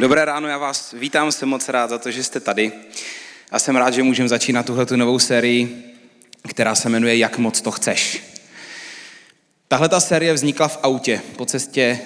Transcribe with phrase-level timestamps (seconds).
[0.00, 2.72] Dobré ráno, já vás vítám, jsem moc rád za to, že jste tady.
[3.50, 5.84] A jsem rád, že můžeme začínat tuhle novou sérii,
[6.48, 8.22] která se jmenuje Jak moc to chceš.
[9.68, 11.98] Tahle ta série vznikla v autě po cestě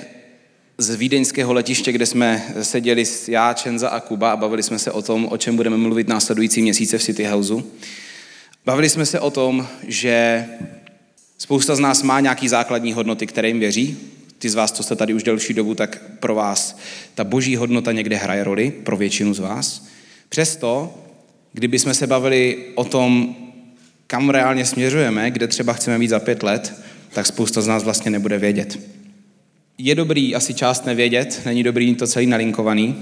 [0.78, 4.92] z vídeňského letiště, kde jsme seděli s já, Čenza a Kuba a bavili jsme se
[4.92, 7.72] o tom, o čem budeme mluvit následující měsíce v City Houseu.
[8.64, 10.46] Bavili jsme se o tom, že
[11.38, 14.96] spousta z nás má nějaký základní hodnoty, které jim věří, ty z vás, co jste
[14.96, 16.78] tady už delší dobu, tak pro vás
[17.14, 19.86] ta boží hodnota někde hraje roli, pro většinu z vás.
[20.28, 20.94] Přesto,
[21.52, 23.36] kdyby jsme se bavili o tom,
[24.06, 28.10] kam reálně směřujeme, kde třeba chceme být za pět let, tak spousta z nás vlastně
[28.10, 28.78] nebude vědět.
[29.78, 32.96] Je dobrý asi část nevědět, není dobrý to celý nalinkovaný,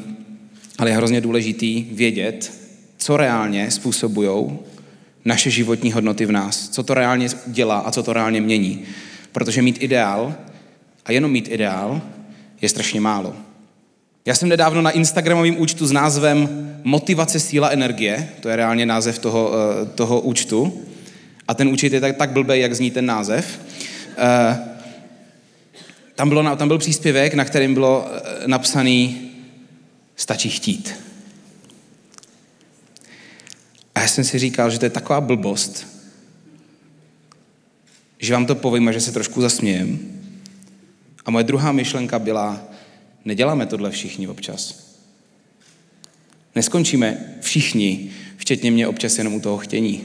[0.79, 2.53] ale je hrozně důležitý vědět,
[2.99, 4.59] co reálně způsobují
[5.25, 8.83] naše životní hodnoty v nás, co to reálně dělá a co to reálně mění.
[9.33, 10.35] Protože mít ideál
[11.05, 12.01] a jenom mít ideál
[12.63, 13.37] je strašně málo.
[14.25, 16.49] Já jsem nedávno na Instagramovém účtu s názvem
[16.85, 20.83] Motivace, síla, energie, to je reálně název toho, eh, toho účtu,
[21.49, 23.61] a ten účet je tak, tak blbý, jak zní ten název.
[24.19, 24.59] Eh,
[26.15, 29.31] tam, bylo, tam byl příspěvek, na kterém bylo eh, napsaný
[30.17, 30.95] stačí chtít.
[33.95, 35.87] A já jsem si říkal, že to je taková blbost,
[38.19, 39.99] že vám to povím a že se trošku zasmějem,
[41.27, 42.63] a moje druhá myšlenka byla,
[43.25, 44.93] neděláme tohle všichni občas.
[46.55, 50.05] Neskončíme všichni, včetně mě občas jenom u toho chtění.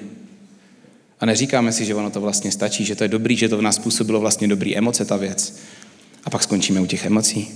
[1.20, 3.62] A neříkáme si, že ono to vlastně stačí, že to je dobrý, že to v
[3.62, 5.60] nás působilo vlastně dobrý emoce, ta věc.
[6.23, 7.48] A pak skončíme u těch emocí.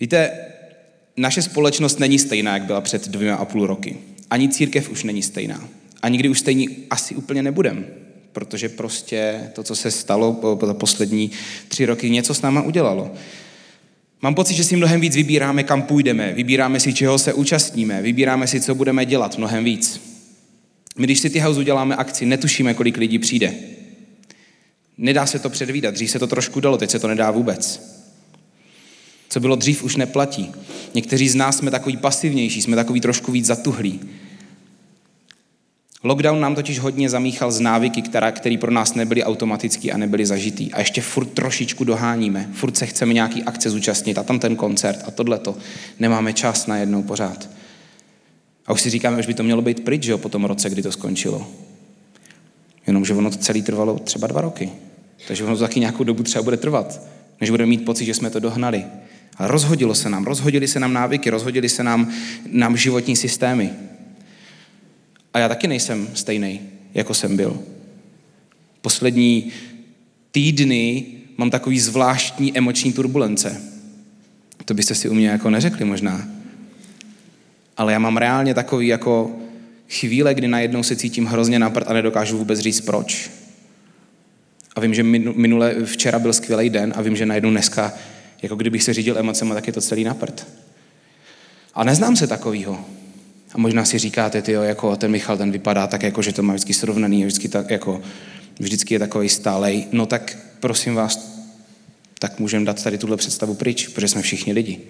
[0.00, 0.30] Víte,
[1.16, 3.98] naše společnost není stejná, jak byla před dvěma a půl roky.
[4.30, 5.68] Ani církev už není stejná.
[6.02, 7.86] A nikdy už stejný asi úplně nebudem
[8.36, 11.30] protože prostě to, co se stalo po poslední
[11.68, 13.10] tři roky, něco s náma udělalo.
[14.22, 18.46] Mám pocit, že si mnohem víc vybíráme, kam půjdeme, vybíráme si, čeho se účastníme, vybíráme
[18.46, 20.00] si, co budeme dělat, mnohem víc.
[20.98, 23.54] My, když City House uděláme akci, netušíme, kolik lidí přijde.
[24.98, 27.80] Nedá se to předvídat, dřív se to trošku dalo, teď se to nedá vůbec.
[29.28, 30.52] Co bylo dřív, už neplatí.
[30.94, 34.00] Někteří z nás jsme takový pasivnější, jsme takový trošku víc zatuhlí.
[36.02, 40.26] Lockdown nám totiž hodně zamíchal z návyky, která, který pro nás nebyly automatický a nebyly
[40.26, 40.72] zažitý.
[40.72, 42.48] A ještě furt trošičku doháníme.
[42.52, 45.56] Furt se chceme nějaký akce zúčastnit a tam ten koncert a tohleto.
[45.98, 47.48] Nemáme čas na jednou pořád.
[48.66, 50.70] A už si říkáme, že by to mělo být pryč, že jo, po tom roce,
[50.70, 51.48] kdy to skončilo.
[52.86, 54.70] Jenomže ono to celé trvalo třeba dva roky.
[55.28, 57.00] Takže ono to taky nějakou dobu třeba bude trvat,
[57.40, 58.84] než budeme mít pocit, že jsme to dohnali.
[59.36, 62.12] A rozhodilo se nám, rozhodili se nám návyky, rozhodili se nám,
[62.52, 63.70] nám životní systémy.
[65.36, 66.60] A já taky nejsem stejný,
[66.94, 67.62] jako jsem byl.
[68.80, 69.52] Poslední
[70.30, 73.62] týdny mám takový zvláštní emoční turbulence.
[74.64, 76.28] To byste si u mě jako neřekli možná.
[77.76, 79.36] Ale já mám reálně takový jako
[79.88, 83.30] chvíle, kdy najednou se cítím hrozně naprt a nedokážu vůbec říct proč.
[84.76, 87.92] A vím, že minule, včera byl skvělý den a vím, že najednou dneska,
[88.42, 90.46] jako kdybych se řídil emocema, tak je to celý naprt.
[91.74, 92.95] A neznám se takovýho.
[93.56, 96.52] A možná si říkáte, ty jako ten Michal, ten vypadá tak, jako, že to má
[96.54, 98.02] vždycky srovnaný, vždycky, tak, jako,
[98.58, 99.86] vždycky je takový stálej.
[99.92, 101.42] No tak prosím vás,
[102.18, 104.80] tak můžeme dát tady tuhle představu pryč, protože jsme všichni lidi.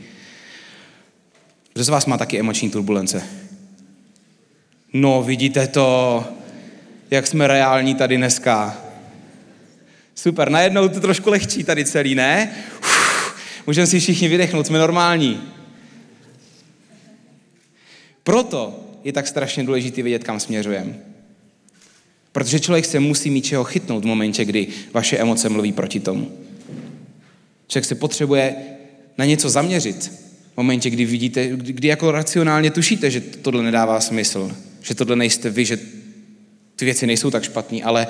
[1.73, 3.23] Kdo z vás má taky emoční turbulence?
[4.93, 6.25] No, vidíte to,
[7.11, 8.77] jak jsme reální tady dneska.
[10.15, 12.51] Super, najednou to trošku lehčí tady celý, ne?
[12.79, 13.35] Uf,
[13.67, 15.56] můžeme si všichni vydechnout, jsme normální.
[18.27, 20.99] Proto je tak strašně důležité vědět, kam směřujeme.
[22.33, 26.33] Protože člověk se musí mít čeho chytnout v momentě, kdy vaše emoce mluví proti tomu.
[27.69, 28.57] Člověk se potřebuje
[29.19, 30.13] na něco zaměřit.
[30.53, 35.51] V momentě, kdy vidíte, kdy jako racionálně tušíte, že tohle nedává smysl, že tohle nejste
[35.51, 35.79] vy, že
[36.77, 38.07] ty věci nejsou tak špatný, ale,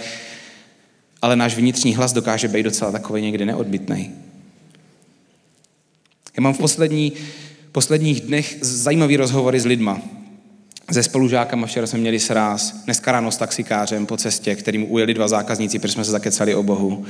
[1.22, 4.14] ale náš vnitřní hlas dokáže být docela takový někdy neodbitný.
[6.36, 7.12] Já mám v poslední
[7.76, 10.02] posledních dnech zajímavý rozhovory s lidma.
[10.92, 15.28] Se spolužákama včera jsme měli sráz, dneska ráno s taxikářem po cestě, kterým ujeli dva
[15.28, 17.04] zákazníci, protože jsme se zakecali o Bohu.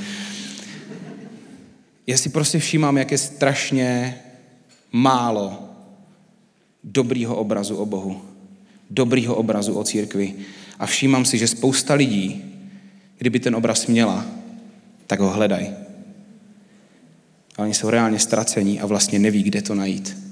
[2.07, 4.19] Já si prostě všímám, jak je strašně
[4.93, 5.59] málo
[6.85, 8.23] dobrýho obrazu o Bohu,
[8.91, 10.35] dobrýho obrazu o církvi.
[10.79, 12.45] A všímám si, že spousta lidí,
[13.19, 14.27] kdyby ten obraz měla,
[15.07, 15.67] tak ho hledají.
[17.57, 20.26] Ale oni jsou reálně ztracení a vlastně neví, kde to najít.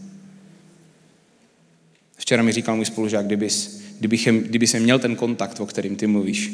[2.17, 6.07] Včera mi říkal můj spolužák, kdybys, kdybych, kdyby jsem měl ten kontakt, o kterým ty
[6.07, 6.53] mluvíš,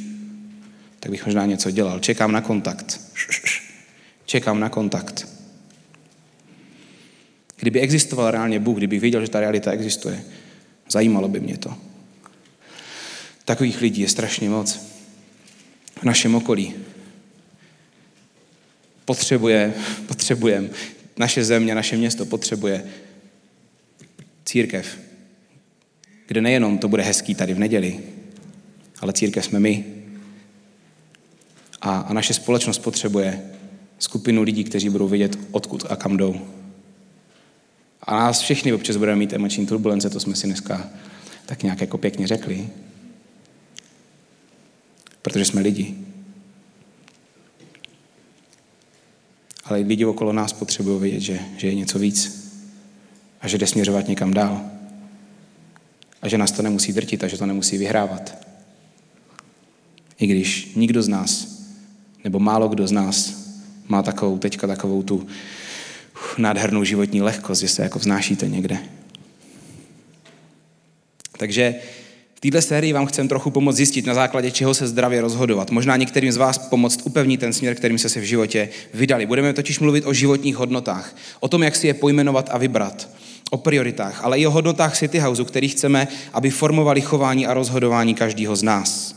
[1.00, 2.00] tak bych možná něco dělal.
[2.00, 3.00] Čekám na kontakt.
[4.24, 5.28] Čekám na kontakt.
[7.56, 10.24] Kdyby existoval reálně Bůh, kdybych věděl, že ta realita existuje,
[10.90, 11.76] zajímalo by mě to.
[13.44, 14.80] Takových lidí je strašně moc.
[16.00, 16.74] V našem okolí.
[19.04, 19.74] Potřebuje,
[20.06, 20.68] potřebujeme,
[21.16, 22.84] naše země, naše město potřebuje
[24.44, 24.98] církev,
[26.30, 28.00] kde nejenom to bude hezký tady v neděli,
[29.00, 29.84] ale církev jsme my.
[31.80, 33.42] A, a naše společnost potřebuje
[33.98, 36.40] skupinu lidí, kteří budou vědět, odkud a kam jdou.
[38.02, 40.90] A nás všechny občas budeme mít emoční turbulence, to jsme si dneska
[41.46, 42.68] tak nějak jako pěkně řekli.
[45.22, 45.94] Protože jsme lidi.
[49.64, 52.50] Ale lidi okolo nás potřebují vědět, že, že je něco víc.
[53.40, 54.79] A že jde směřovat někam dál.
[56.22, 58.46] A že nás to nemusí drtit a že to nemusí vyhrávat.
[60.18, 61.60] I když nikdo z nás,
[62.24, 63.32] nebo málo kdo z nás,
[63.88, 65.26] má takovou teďka takovou tu
[66.38, 68.78] nádhernou životní lehkost, že se jako vznášíte někde.
[71.38, 71.74] Takže
[72.34, 75.70] v této sérii vám chcem trochu pomoct zjistit, na základě čeho se zdravě rozhodovat.
[75.70, 79.26] Možná některým z vás pomoct upevnit ten směr, kterým se se v životě vydali.
[79.26, 83.08] Budeme totiž mluvit o životních hodnotách, o tom, jak si je pojmenovat a vybrat,
[83.50, 88.14] o prioritách, ale i o hodnotách City Houseu, který chceme, aby formovali chování a rozhodování
[88.14, 89.16] každého z nás.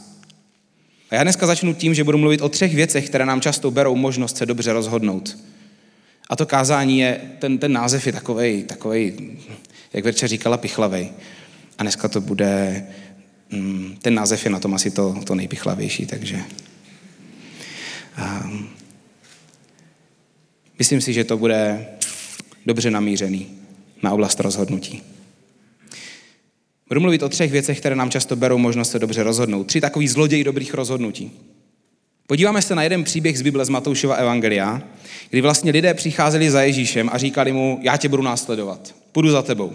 [1.10, 3.96] A já dneska začnu tím, že budu mluvit o třech věcech, které nám často berou
[3.96, 5.38] možnost se dobře rozhodnout.
[6.30, 9.14] A to kázání je, ten, ten název je takovej, takovej,
[9.94, 11.12] jak Verče říkala, pichlavej.
[11.78, 12.86] A dneska to bude,
[13.50, 16.40] mm, ten název je na tom asi to, to nejpichlavější, takže...
[18.44, 18.70] Um,
[20.80, 21.88] myslím si, že to bude
[22.66, 23.63] dobře namířený
[24.04, 25.02] na oblast rozhodnutí.
[26.88, 29.64] Budu mluvit o třech věcech, které nám často berou možnost se dobře rozhodnout.
[29.64, 31.32] Tři takový zloději dobrých rozhodnutí.
[32.28, 34.82] Podíváme se na jeden příběh z Bible z Matoušova Evangelia,
[35.30, 39.42] kdy vlastně lidé přicházeli za Ježíšem a říkali mu, já tě budu následovat, půjdu za
[39.42, 39.74] tebou.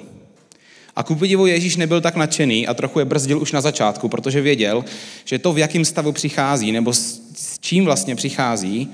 [0.97, 4.41] A ku podivu Ježíš nebyl tak nadšený a trochu je brzdil už na začátku, protože
[4.41, 4.85] věděl,
[5.25, 8.89] že to, v jakém stavu přichází, nebo s, s čím vlastně přichází,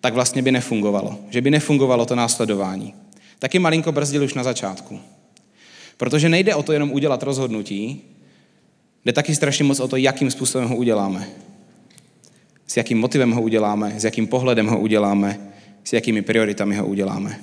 [0.00, 1.18] tak vlastně by nefungovalo.
[1.30, 2.94] Že by nefungovalo to následování.
[3.42, 5.00] Taky malinko brzdil už na začátku.
[5.96, 8.02] Protože nejde o to jenom udělat rozhodnutí,
[9.04, 11.28] jde taky strašně moc o to, jakým způsobem ho uděláme.
[12.66, 15.40] S jakým motivem ho uděláme, s jakým pohledem ho uděláme,
[15.84, 17.40] s jakými prioritami ho uděláme.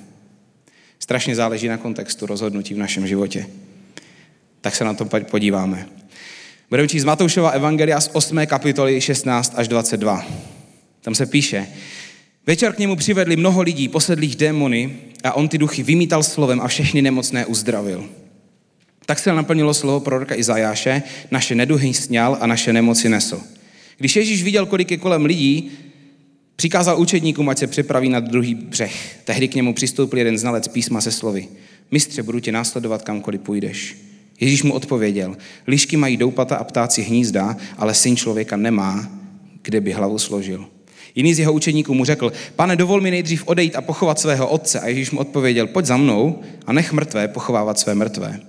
[0.98, 3.46] Strašně záleží na kontextu rozhodnutí v našem životě.
[4.60, 5.88] Tak se na to podíváme.
[6.70, 8.46] Budeme číst Matoušova Evangelia z 8.
[8.46, 10.26] kapitoly 16 až 22.
[11.00, 11.66] Tam se píše,
[12.46, 16.68] Večer k němu přivedli mnoho lidí, posedlých démony, a on ty duchy vymítal slovem a
[16.68, 18.08] všechny nemocné uzdravil.
[19.06, 23.40] Tak se naplnilo slovo proroka Izajáše, naše neduhy sněl a naše nemoci nesl.
[23.98, 25.70] Když Ježíš viděl, kolik je kolem lidí,
[26.56, 29.20] přikázal učedníkům, ať se připraví na druhý břeh.
[29.24, 31.48] Tehdy k němu přistoupil jeden znalec písma se slovy.
[31.90, 33.96] Mistře, budu tě následovat kamkoliv půjdeš.
[34.40, 35.36] Ježíš mu odpověděl,
[35.66, 39.10] lišky mají doupata a ptáci hnízda, ale syn člověka nemá,
[39.62, 40.66] kde by hlavu složil.
[41.14, 44.80] Jiný z jeho učeníků mu řekl, pane, dovol mi nejdřív odejít a pochovat svého otce.
[44.80, 48.40] A Ježíš mu odpověděl, pojď za mnou a nech mrtvé pochovávat své mrtvé.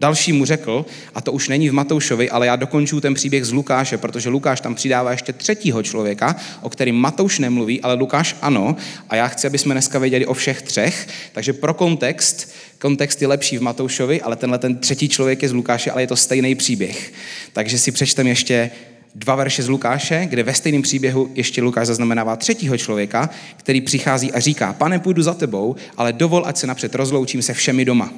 [0.00, 3.52] Další mu řekl, a to už není v Matoušovi, ale já dokonču ten příběh z
[3.52, 8.76] Lukáše, protože Lukáš tam přidává ještě třetího člověka, o kterým Matouš nemluví, ale Lukáš ano.
[9.08, 11.08] A já chci, aby jsme dneska věděli o všech třech.
[11.32, 15.52] Takže pro kontext, kontext je lepší v Matoušovi, ale tenhle ten třetí člověk je z
[15.52, 17.12] Lukáše, ale je to stejný příběh.
[17.52, 18.70] Takže si přečtem ještě
[19.18, 24.32] dva verše z Lukáše, kde ve stejném příběhu ještě Lukáš zaznamenává třetího člověka, který přichází
[24.32, 28.12] a říká, pane, půjdu za tebou, ale dovol, ať se napřed rozloučím se všemi doma.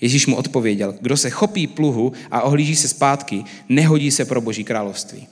[0.00, 4.64] Ježíš mu odpověděl, kdo se chopí pluhu a ohlíží se zpátky, nehodí se pro boží
[4.64, 5.26] království.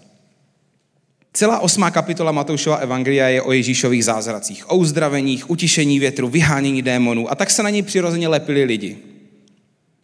[1.32, 7.30] Celá osmá kapitola Matoušova Evangelia je o Ježíšových zázracích, o uzdraveních, utišení větru, vyhánění démonů
[7.32, 8.98] a tak se na něj přirozeně lepili lidi.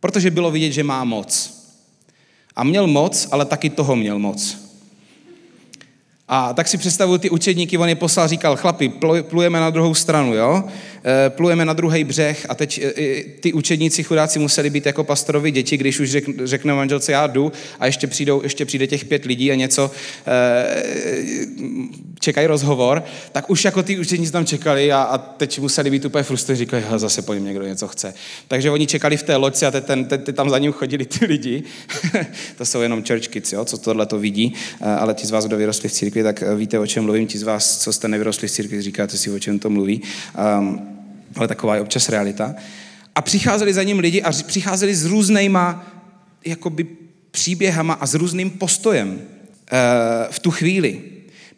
[0.00, 1.59] Protože bylo vidět, že má moc.
[2.57, 4.68] A měl moc, ale taky toho měl moc.
[6.28, 8.92] A tak si představuju ty učedníky, on je poslal, říkal, chlapi,
[9.23, 10.64] plujeme na druhou stranu, jo?
[11.05, 15.50] E, plujeme na druhý břeh a teď e, ty učedníci chudáci museli být jako pastorovi
[15.50, 19.52] děti, když už řekne manželce, já jdu a ještě, přijdou, ještě přijde těch pět lidí
[19.52, 19.90] a něco
[20.26, 26.05] e, čekají rozhovor, tak už jako ty učedníci tam čekali a, a teď museli být
[26.05, 28.14] úplně frustrovaní, říkali, zase po něm někdo něco chce.
[28.49, 31.26] Takže oni čekali v té loďce a teď, ten, teď, tam za ním chodili ty
[31.26, 31.62] lidi.
[32.59, 34.55] to jsou jenom kids, jo, co tohle to vidí,
[34.99, 37.26] ale ti z vás, kdo vyrostli v církvi, tak víte, o čem mluvím.
[37.26, 40.02] Ti z vás, co jste nevyrostli v církvi, říkáte si, o čem to mluví.
[40.59, 40.88] Um,
[41.38, 42.54] ale taková je občas realita.
[43.14, 45.87] A přicházeli za ním lidi a přicházeli s různýma
[46.45, 46.87] jakoby
[47.30, 49.18] příběhama a s různým postojem uh,
[50.30, 51.02] v tu chvíli.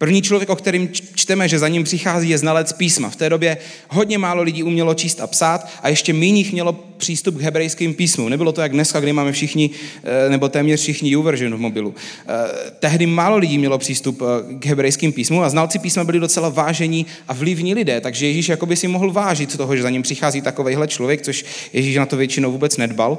[0.01, 3.11] První člověk, o kterým čteme, že za ním přichází, je znalec písma.
[3.11, 3.57] V té době
[3.89, 8.29] hodně málo lidí umělo číst a psát a ještě méně mělo přístup k hebrejským písmům.
[8.29, 9.71] Nebylo to jak dneska, kdy máme všichni,
[10.05, 11.95] eh, nebo téměř všichni YouVersion v mobilu.
[12.29, 16.49] Eh, tehdy málo lidí mělo přístup eh, k hebrejským písmům a znalci písma byli docela
[16.49, 20.41] vážení a vlivní lidé, takže Ježíš jakoby si mohl vážit toho, že za ním přichází
[20.41, 23.19] takovejhle člověk, což Ježíš na to většinou vůbec nedbal.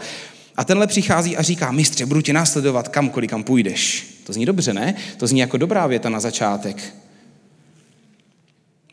[0.57, 4.05] A tenhle přichází a říká, mistře, budu tě následovat kamkoliv, kam půjdeš.
[4.31, 4.95] To zní dobře, ne?
[5.17, 6.95] To zní jako dobrá věta na začátek.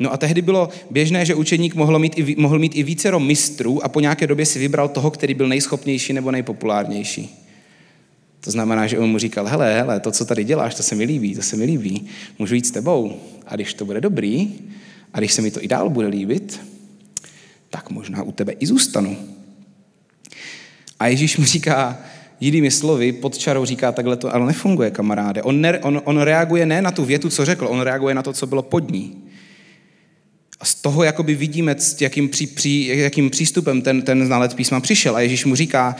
[0.00, 3.84] No a tehdy bylo běžné, že učeník mohl mít, i, mohl mít i vícero mistrů
[3.84, 7.46] a po nějaké době si vybral toho, který byl nejschopnější nebo nejpopulárnější.
[8.40, 11.04] To znamená, že on mu říkal, hele, hele, to, co tady děláš, to se mi
[11.04, 12.06] líbí, to se mi líbí,
[12.38, 13.20] můžu jít s tebou.
[13.46, 14.52] A když to bude dobrý,
[15.14, 16.60] a když se mi to i dál bude líbit,
[17.70, 19.16] tak možná u tebe i zůstanu.
[20.98, 21.98] A Ježíš mu říká,
[22.40, 25.42] jinými slovy, pod čarou říká, takhle to ale nefunguje, kamaráde.
[25.42, 28.32] On, ne, on, on reaguje ne na tu větu, co řekl, on reaguje na to,
[28.32, 29.24] co bylo pod ní.
[30.60, 34.80] A z toho jakoby vidíme, s jakým, pří, pří, jakým přístupem ten, ten znalec písma
[34.80, 35.16] přišel.
[35.16, 35.96] A Ježíš mu říká,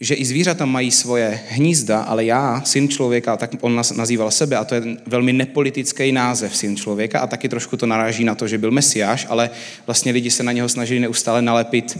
[0.00, 4.56] že i zvířata mají svoje hnízda, ale já, syn člověka, tak on nás nazýval sebe
[4.56, 8.48] a to je velmi nepolitický název syn člověka a taky trošku to naráží na to,
[8.48, 9.50] že byl mesiáš, ale
[9.86, 11.98] vlastně lidi se na něho snažili neustále nalepit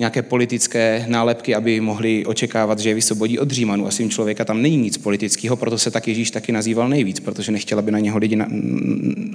[0.00, 4.62] nějaké politické nálepky, aby mohli očekávat, že je vysvobodí od Římanů a syn člověka tam
[4.62, 8.18] není nic politického, proto se tak Ježíš taky nazýval nejvíc, protože nechtěl, aby na něho
[8.18, 8.48] lidi na,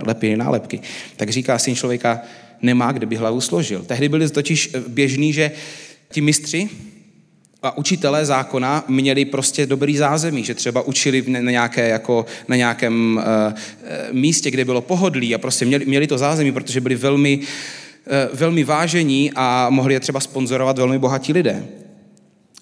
[0.05, 0.79] lepili nálepky.
[1.17, 2.21] Tak říká, syn člověka
[2.61, 3.83] nemá, kde by hlavu složil.
[3.87, 5.51] Tehdy byli totiž běžný, že
[6.11, 6.69] ti mistři,
[7.63, 13.21] a učitelé zákona měli prostě dobrý zázemí, že třeba učili na, nějaké, jako, na nějakém
[13.21, 13.53] uh,
[14.11, 17.45] místě, kde bylo pohodlí a prostě měli, měli to zázemí, protože byli velmi, uh,
[18.33, 21.67] velmi vážení a mohli je třeba sponzorovat velmi bohatí lidé.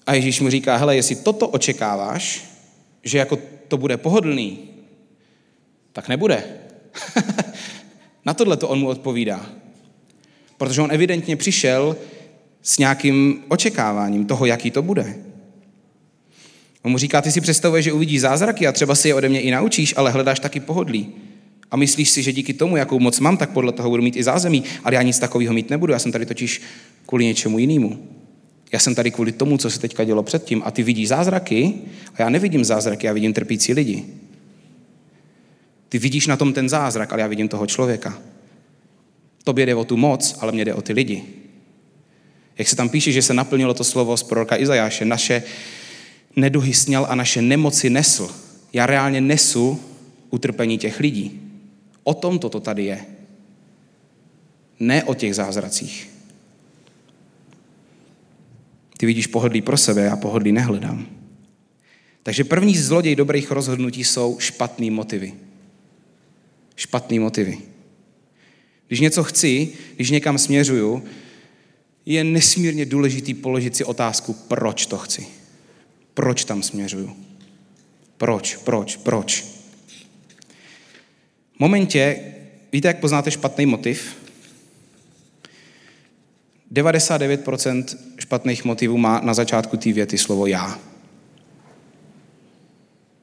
[0.06, 2.44] A Ježíš mu říká, hele, jestli toto očekáváš,
[3.02, 4.58] že jako to bude pohodlný,
[5.92, 6.44] tak nebude.
[8.24, 9.46] na tohle to on mu odpovídá.
[10.56, 11.96] Protože on evidentně přišel
[12.62, 15.16] s nějakým očekáváním toho, jaký to bude.
[16.82, 19.40] On mu říká, ty si představuješ, že uvidíš zázraky a třeba si je ode mě
[19.40, 21.14] i naučíš, ale hledáš taky pohodlí.
[21.74, 24.22] A myslíš si, že díky tomu, jakou moc mám, tak podle toho budu mít i
[24.22, 25.92] zázemí, ale já nic takového mít nebudu.
[25.92, 26.62] Já jsem tady totiž
[27.06, 28.08] kvůli něčemu jinému.
[28.72, 30.62] Já jsem tady kvůli tomu, co se teďka dělo předtím.
[30.64, 31.74] A ty vidíš zázraky
[32.14, 34.04] a já nevidím zázraky, já vidím trpící lidi.
[35.88, 38.18] Ty vidíš na tom ten zázrak, ale já vidím toho člověka.
[39.44, 41.22] Tobě jde o tu moc, ale mě jde o ty lidi.
[42.58, 45.42] Jak se tam píše, že se naplnilo to slovo z proroka Izajáše, naše
[46.36, 48.30] neduhy sněl a naše nemoci nesl.
[48.72, 49.80] Já reálně nesu
[50.30, 51.40] utrpení těch lidí.
[52.04, 53.04] O tom toto tady je.
[54.80, 56.10] Ne o těch zázracích.
[58.98, 61.06] Ty vidíš pohodlí pro sebe, já pohodlí nehledám.
[62.22, 65.34] Takže první zloděj dobrých rozhodnutí jsou špatný motivy.
[66.76, 67.58] Špatný motivy.
[68.86, 71.04] Když něco chci, když někam směřuju,
[72.06, 75.26] je nesmírně důležitý položit si otázku, proč to chci.
[76.14, 77.16] Proč tam směřuju?
[78.16, 79.53] Proč, proč, proč?
[81.56, 82.20] V momentě,
[82.72, 84.16] víte, jak poznáte špatný motiv?
[86.72, 90.78] 99% špatných motivů má na začátku té věty slovo já.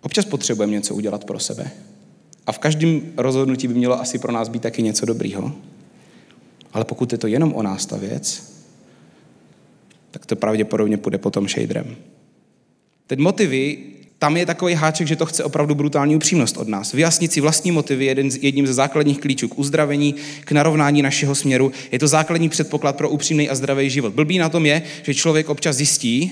[0.01, 1.71] Občas potřebujeme něco udělat pro sebe.
[2.47, 5.55] A v každém rozhodnutí by mělo asi pro nás být taky něco dobrýho.
[6.73, 8.53] Ale pokud je to jenom o nás ta věc,
[10.11, 11.95] tak to pravděpodobně půjde potom shaderem.
[13.07, 13.77] Teď motivy,
[14.21, 16.93] tam je takový háček, že to chce opravdu brutální upřímnost od nás.
[16.93, 21.71] Vyjasnit si vlastní motivy je jedním ze základních klíčů k uzdravení, k narovnání našeho směru.
[21.91, 24.13] Je to základní předpoklad pro upřímný a zdravý život.
[24.13, 26.31] Blbý na tom je, že člověk občas zjistí,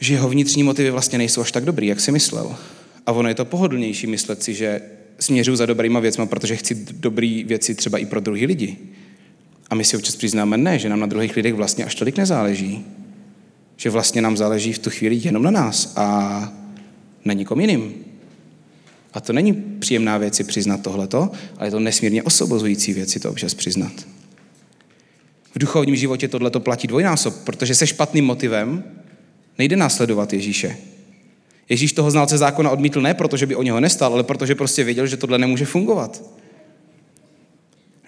[0.00, 2.56] že jeho vnitřní motivy vlastně nejsou až tak dobrý, jak si myslel.
[3.06, 4.80] A ono je to pohodlnější myslet si, že
[5.18, 8.76] směřuju za dobrýma věcma, protože chci dobré věci třeba i pro druhý lidi.
[9.70, 12.84] A my si občas přiznáme, ne, že nám na druhých lidech vlastně až tolik nezáleží.
[13.80, 16.52] Že vlastně nám záleží v tu chvíli jenom na nás a
[17.24, 17.94] na nikom jiným.
[19.12, 23.20] A to není příjemná věc si přiznat tohleto, ale je to nesmírně osobozující věc si
[23.20, 23.92] to občas přiznat.
[25.54, 28.84] V duchovním životě tohleto platí dvojnásob, protože se špatným motivem
[29.58, 30.76] nejde následovat Ježíše.
[31.68, 34.84] Ježíš toho znalce zákona odmítl ne proto, že by o něho nestal, ale protože prostě
[34.84, 36.22] věděl, že tohle nemůže fungovat.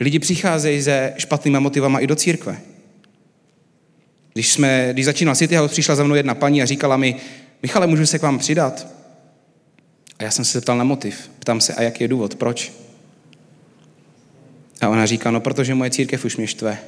[0.01, 2.61] Lidi přicházejí se špatnýma motivama i do církve.
[4.33, 7.17] Když, jsme, když začínal City House, přišla za mnou jedna paní a říkala mi,
[7.63, 8.87] Michale, můžu se k vám přidat?
[10.19, 11.31] A já jsem se zeptal na motiv.
[11.39, 12.73] Ptám se, a jaký je důvod, proč?
[14.81, 16.79] A ona říká, no protože moje církev už mě štve.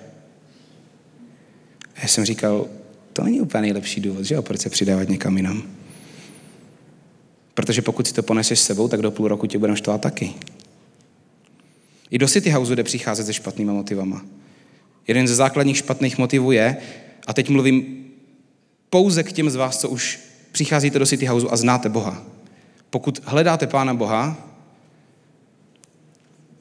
[1.97, 2.67] A já jsem říkal,
[3.13, 5.63] to není úplně nejlepší důvod, že jo, proč se přidávat někam jinam.
[7.55, 10.35] Protože pokud si to poneseš s sebou, tak do půl roku tě budeme štvát taky.
[12.11, 14.25] I do City Houseu jde přicházet se špatnýma motivama.
[15.09, 16.77] Jeden ze základních špatných motivů je,
[17.27, 18.05] a teď mluvím
[18.91, 20.21] pouze k těm z vás, co už
[20.53, 22.23] přicházíte do City Houseu a znáte Boha.
[22.91, 24.49] Pokud hledáte Pána Boha,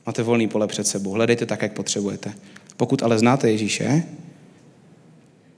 [0.05, 1.12] máte volný pole před sebou.
[1.12, 2.34] Hledejte tak, jak potřebujete.
[2.77, 4.03] Pokud ale znáte Ježíše,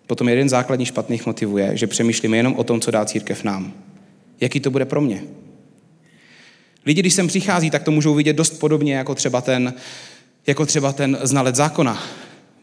[0.08, 3.74] potom jeden základní špatných motivů je, že přemýšlíme jenom o tom, co dá církev nám.
[4.42, 5.24] Jaký to bude pro mě?
[6.86, 9.74] Lidi, když sem přichází, tak to můžou vidět dost podobně jako třeba ten,
[10.48, 12.04] jako třeba ten znalec zákona.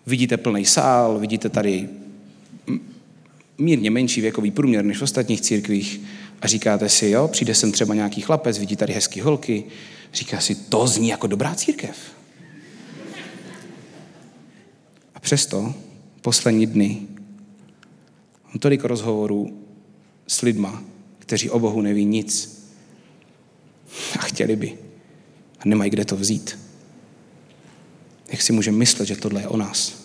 [0.07, 1.89] Vidíte plný sál, vidíte tady
[3.63, 6.01] mírně menší věkový průměr než v ostatních církvích
[6.41, 9.65] a říkáte si, jo, přijde sem třeba nějaký chlapec, vidí tady hezký holky,
[10.15, 11.97] říká si, to zní jako dobrá církev.
[15.15, 15.75] A přesto
[16.21, 17.03] poslední dny
[18.45, 19.65] mám tolik rozhovorů
[20.27, 20.83] s lidma,
[21.19, 22.63] kteří o Bohu neví nic
[24.19, 24.79] a chtěli by
[25.59, 26.59] a nemají kde to vzít.
[28.33, 30.03] Jak si můžeme myslet, že tohle je o nás?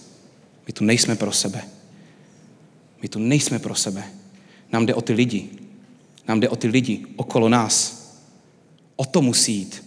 [0.68, 1.77] My tu nejsme pro sebe.
[3.01, 4.04] My tu nejsme pro sebe.
[4.72, 5.50] Nám jde o ty lidi.
[6.27, 8.08] Nám jde o ty lidi okolo nás.
[8.96, 9.84] O to musí jít.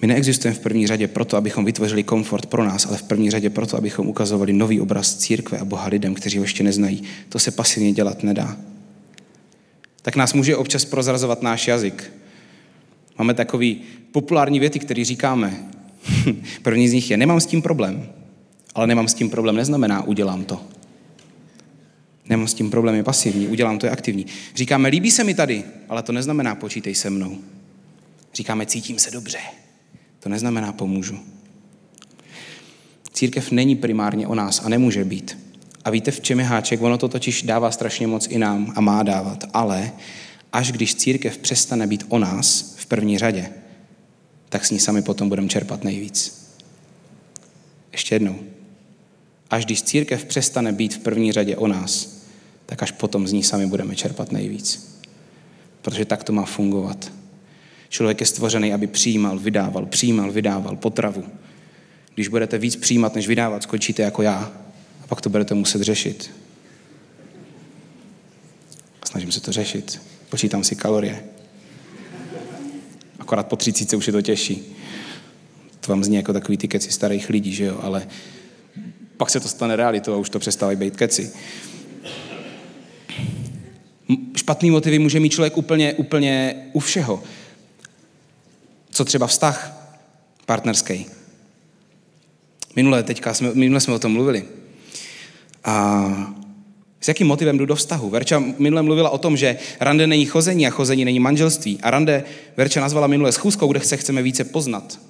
[0.00, 3.50] My neexistujeme v první řadě proto, abychom vytvořili komfort pro nás, ale v první řadě
[3.50, 7.02] proto, abychom ukazovali nový obraz církve a Boha lidem, kteří ho ještě neznají.
[7.28, 8.56] To se pasivně dělat nedá.
[10.02, 12.12] Tak nás může občas prozrazovat náš jazyk.
[13.18, 13.80] Máme takový
[14.12, 15.64] populární věty, které říkáme.
[16.62, 18.08] První z nich je, nemám s tím problém.
[18.74, 20.60] Ale nemám s tím problém neznamená, udělám to.
[22.28, 24.26] Nemám s tím problém je pasivní, udělám to je aktivní.
[24.54, 27.38] Říkáme, líbí se mi tady, ale to neznamená, počítej se mnou.
[28.34, 29.38] Říkáme, cítím se dobře.
[30.20, 31.18] To neznamená, pomůžu.
[33.12, 35.38] Církev není primárně o nás a nemůže být.
[35.84, 36.82] A víte, v čem je háček?
[36.82, 39.44] Ono to totiž dává strašně moc i nám a má dávat.
[39.52, 39.92] Ale
[40.52, 43.50] až když církev přestane být o nás v první řadě,
[44.48, 46.48] tak s ní sami potom budeme čerpat nejvíc.
[47.92, 48.53] Ještě jednou.
[49.50, 52.22] Až když církev přestane být v první řadě o nás,
[52.66, 55.00] tak až potom z ní sami budeme čerpat nejvíc.
[55.82, 57.12] Protože tak to má fungovat.
[57.88, 61.24] Člověk je stvořený, aby přijímal, vydával, přijímal, vydával potravu.
[62.14, 64.52] Když budete víc přijímat, než vydávat, skončíte jako já.
[65.02, 66.30] A pak to budete muset řešit.
[69.04, 70.02] Snažím se to řešit.
[70.28, 71.24] Počítám si kalorie.
[73.18, 74.76] Akorát po třicíce už je to těžší.
[75.80, 77.78] To vám zní jako takový ty keci starých lidí, že jo?
[77.82, 78.08] Ale
[79.16, 81.32] pak se to stane realitou a už to přestávají být keci.
[84.36, 87.22] Špatný motivy může mít člověk úplně, úplně u všeho.
[88.90, 89.72] Co třeba vztah
[90.46, 91.06] partnerský.
[92.76, 94.44] Minule, teďka jsme, minule jsme o tom mluvili.
[95.64, 96.34] A
[97.00, 98.10] s jakým motivem jdu do vztahu?
[98.10, 101.78] Verča minule mluvila o tom, že rande není chození a chození není manželství.
[101.82, 102.24] A rande
[102.56, 105.00] Verča nazvala minule schůzkou, kde se chceme více poznat.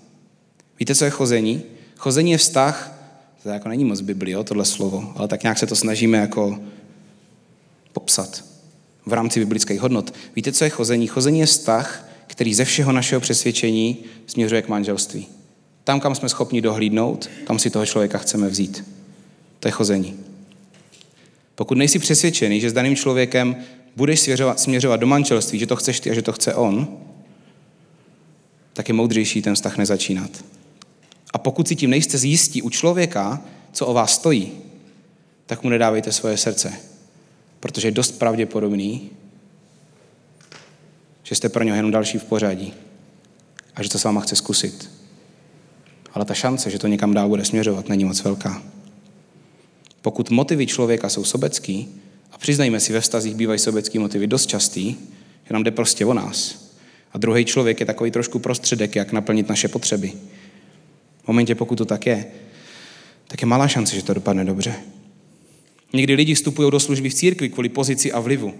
[0.80, 1.62] Víte, co je chození?
[1.96, 2.93] Chození je vztah,
[3.44, 6.58] to jako není moc Biblio, tohle slovo, ale tak nějak se to snažíme jako
[7.92, 8.44] popsat
[9.06, 10.14] v rámci biblických hodnot.
[10.36, 11.06] Víte, co je chození?
[11.06, 15.26] Chození je vztah, který ze všeho našeho přesvědčení směřuje k manželství.
[15.84, 18.84] Tam, kam jsme schopni dohlídnout, tam si toho člověka chceme vzít.
[19.60, 20.14] To je chození.
[21.54, 23.56] Pokud nejsi přesvědčený, že s daným člověkem
[23.96, 26.88] budeš směřovat, směřovat do manželství, že to chceš ty a že to chce on,
[28.72, 30.44] tak je moudřejší ten vztah nezačínat.
[31.34, 33.42] A pokud si tím nejste zjistí u člověka,
[33.72, 34.52] co o vás stojí,
[35.46, 36.72] tak mu nedávejte svoje srdce.
[37.60, 39.10] Protože je dost pravděpodobný,
[41.22, 42.74] že jste pro něho jenom další v pořadí
[43.74, 44.90] a že to s váma chce zkusit.
[46.12, 48.62] Ale ta šance, že to někam dál bude směřovat, není moc velká.
[50.02, 51.88] Pokud motivy člověka jsou sobecký,
[52.32, 54.96] a přiznajme si, ve vztazích bývají sobecký motivy dost častý,
[55.44, 56.64] že nám jde prostě o nás.
[57.12, 60.12] A druhý člověk je takový trošku prostředek, jak naplnit naše potřeby.
[61.24, 62.26] V momentě, pokud to tak je,
[63.28, 64.74] tak je malá šance, že to dopadne dobře.
[65.92, 68.54] Někdy lidi vstupují do služby v církvi kvůli pozici a vlivu.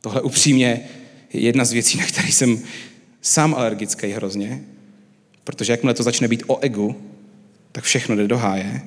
[0.00, 0.80] Tohle upřímně
[1.32, 2.62] je jedna z věcí, na které jsem
[3.22, 4.64] sám alergický hrozně,
[5.44, 6.96] protože jakmile to začne být o egu,
[7.72, 8.82] tak všechno jde do háje.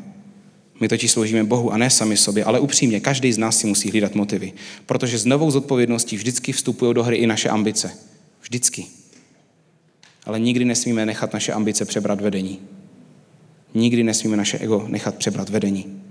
[0.79, 3.89] My totiž sloužíme Bohu a ne sami sobě, ale upřímně, každý z nás si musí
[3.89, 4.53] hlídat motivy,
[4.85, 7.91] protože s novou zodpovědností vždycky vstupují do hry i naše ambice.
[8.41, 8.85] Vždycky.
[10.27, 12.59] Ale nikdy nesmíme nechat naše ambice přebrat vedení.
[13.73, 16.01] Nikdy nesmíme naše ego nechat přebrat vedení.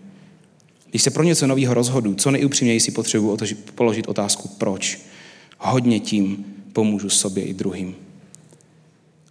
[0.90, 3.37] Když se pro něco nového rozhodu, co nejupřímněji si potřebuji
[3.74, 5.00] položit otázku proč.
[5.59, 7.96] Hodně tím pomůžu sobě i druhým.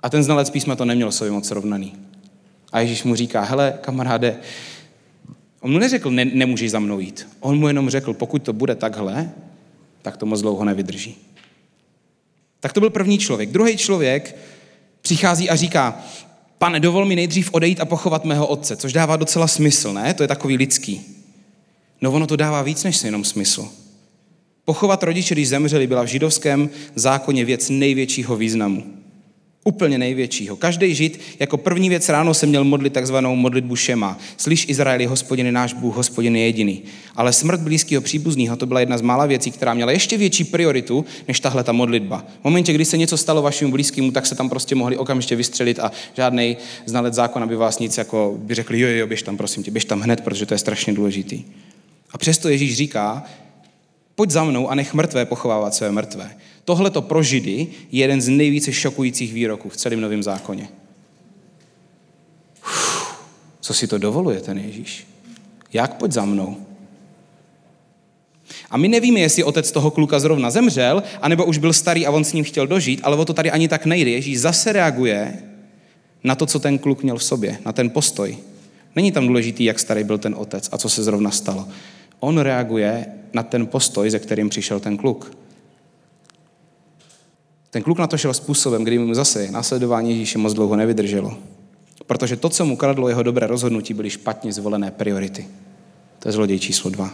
[0.03, 1.95] A ten znalec písma to neměl sobě moc rovnaný.
[2.71, 4.37] A Ježíš mu říká, hele, kamaráde,
[5.61, 7.27] on mu neřekl, ne, nemůžeš za mnou jít.
[7.39, 9.31] On mu jenom řekl, pokud to bude takhle,
[10.01, 11.17] tak to moc dlouho nevydrží.
[12.59, 13.49] Tak to byl první člověk.
[13.49, 14.35] Druhý člověk
[15.05, 15.99] přichází a říká,
[16.57, 20.13] pane, dovol mi nejdřív odejít a pochovat mého otce, což dává docela smysl, ne?
[20.13, 21.01] To je takový lidský.
[22.01, 23.67] No ono to dává víc než jenom smysl.
[24.65, 28.83] Pochovat rodiče, když zemřeli, byla v židovském zákoně věc největšího významu.
[29.67, 30.55] Úplně největšího.
[30.55, 34.17] Každý žid jako první věc ráno se měl modlit takzvanou modlitbu Šema.
[34.37, 36.83] Slyš Izraeli, hospodin je náš Bůh, hospodin je jediný.
[37.15, 41.05] Ale smrt blízkého příbuzného to byla jedna z mála věcí, která měla ještě větší prioritu
[41.27, 42.25] než tahle ta modlitba.
[42.41, 45.79] V momentě, kdy se něco stalo vašemu blízkému, tak se tam prostě mohli okamžitě vystřelit
[45.79, 49.63] a žádný znalec zákona by vás nic jako by řekli, jo, jo, běž tam, prosím
[49.63, 51.43] tě, běž tam hned, protože to je strašně důležitý.
[52.11, 53.23] A přesto Ježíš říká,
[54.15, 56.31] pojď za mnou a nech mrtvé pochovávat své mrtvé.
[56.65, 60.69] Tohle to pro Židy je jeden z nejvíce šokujících výroků v celém Novém zákoně.
[62.63, 63.17] Uf,
[63.59, 65.07] co si to dovoluje ten Ježíš?
[65.73, 66.57] Jak pojď za mnou?
[68.69, 72.23] A my nevíme, jestli otec toho kluka zrovna zemřel, anebo už byl starý a on
[72.23, 74.11] s ním chtěl dožít, ale o to tady ani tak nejde.
[74.11, 75.43] Ježíš zase reaguje
[76.23, 78.37] na to, co ten kluk měl v sobě, na ten postoj.
[78.95, 81.67] Není tam důležitý, jak starý byl ten otec a co se zrovna stalo.
[82.19, 85.44] On reaguje na ten postoj, ze kterým přišel ten kluk.
[87.75, 91.37] Ten kluk na to šel způsobem, kdy mu zase následování Ježíše moc dlouho nevydrželo.
[92.07, 95.47] Protože to, co mu kradlo jeho dobré rozhodnutí, byly špatně zvolené priority.
[96.19, 97.13] To je zloděj číslo dva.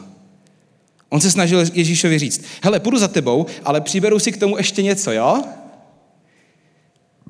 [1.10, 4.84] On se snažil Ježíšovi říct, hele, půjdu za tebou, ale přiberu si k tomu ještě
[4.84, 5.44] něco, jo?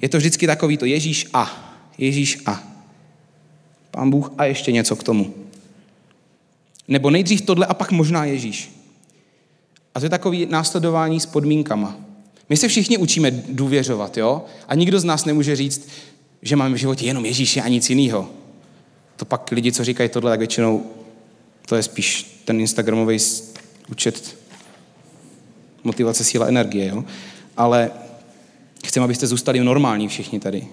[0.01, 1.75] Je to vždycky takový to Ježíš a.
[1.97, 2.63] Ježíš a.
[3.91, 5.33] Pán Bůh a ještě něco k tomu.
[6.87, 8.71] Nebo nejdřív tohle a pak možná Ježíš.
[9.95, 12.11] A to je takový následování s podmínkama.
[12.51, 14.45] My se všichni učíme důvěřovat, jo?
[14.67, 15.87] A nikdo z nás nemůže říct,
[16.41, 18.29] že máme v životě jenom Ježíše a nic jiného.
[19.15, 20.85] To pak lidi, co říkají tohle, tak většinou
[21.65, 23.17] to je spíš ten Instagramový
[23.91, 24.37] účet
[25.83, 27.03] motivace, síla, energie, jo?
[27.57, 27.91] Ale
[28.85, 30.67] chceme, abyste zůstali normální všichni tady.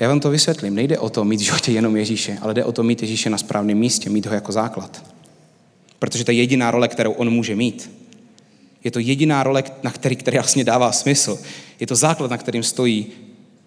[0.00, 0.74] Já vám to vysvětlím.
[0.74, 3.38] Nejde o to mít v životě jenom Ježíše, ale jde o to mít Ježíše na
[3.38, 5.14] správném místě, mít ho jako základ.
[5.98, 7.99] Protože to je jediná role, kterou on může mít.
[8.84, 11.38] Je to jediná role, na který, který jasně dává smysl.
[11.80, 13.06] Je to základ, na kterým stojí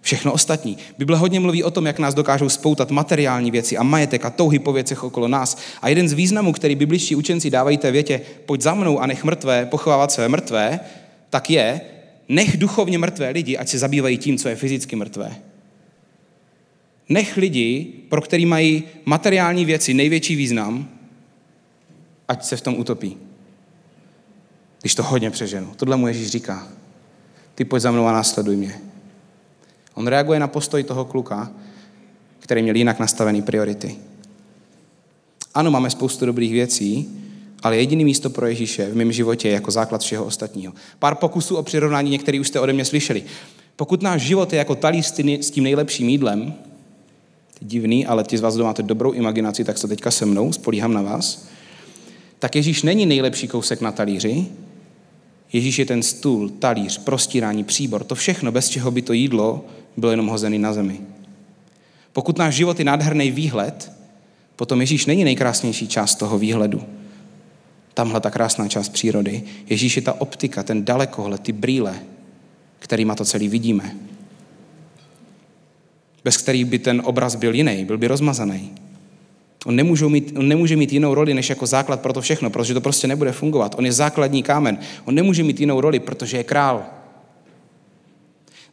[0.02, 0.78] všechno ostatní.
[0.97, 4.60] Bible hodně mluví o tom, jak nás dokážou spoutat materiální věci a majetek a touhy
[4.60, 5.58] po věcech okolo nás.
[5.82, 9.23] A jeden z významů, který bibličtí učenci dávají té větě, pojď za mnou a nech
[9.23, 10.80] mrtvé pochovávat své mrtvé,
[11.30, 11.82] tak je,
[12.30, 15.36] nech duchovně mrtvé lidi, ať se zabývají tím, co je fyzicky mrtvé.
[17.10, 20.89] Nech lidi, pro který mají materiální věci největší význam,
[22.28, 23.17] ať se v tom utopí.
[24.84, 25.74] Když to hodně přeženu.
[25.76, 26.67] Tohle mu Ježíš říká.
[27.56, 28.82] Ty pojď za mnou a následuj mě.
[29.93, 31.52] On reaguje na postoj toho kluka,
[32.39, 33.96] který měl jinak nastavený priority.
[35.54, 37.19] Ano, máme spoustu dobrých věcí,
[37.63, 40.74] ale jediný místo pro Ježíše v mém životě je jako základ všeho ostatního.
[41.00, 43.24] Pár pokusů o přirovnání, některý už jste ode mě slyšeli.
[43.76, 45.06] Pokud náš život je jako talíř
[45.41, 46.54] s tím nejlepším jídlem,
[47.60, 50.93] divný, ale ti z vás, kdo máte dobrou imaginaci, tak se teďka se mnou, spolíhám
[50.93, 51.46] na vás,
[52.39, 54.46] tak Ježíš není nejlepší kousek na talíři,
[55.54, 59.66] Ježíš je ten stůl, talíř, prostírání, příbor, to všechno, bez čeho by to jídlo
[59.98, 61.00] bylo jenom hozený na zemi.
[62.13, 63.92] Pokud náš život je nádherný výhled,
[64.56, 66.84] potom Ježíš není nejkrásnější část toho výhledu.
[67.94, 69.44] Tamhle ta krásná část přírody.
[69.70, 72.00] Ježíš je ta optika, ten dalekohled, ty brýle,
[72.80, 73.96] kterýma to celý vidíme
[76.24, 78.72] bez kterých by ten obraz byl jiný, byl by rozmazaný.
[79.65, 82.73] On, nemůže mít, on nemůže mít jinou roli než jako základ pro to všechno, protože
[82.73, 83.76] to prostě nebude fungovat.
[83.78, 84.78] On je základní kámen.
[85.06, 86.84] On nemůže mít jinou roli, protože je král.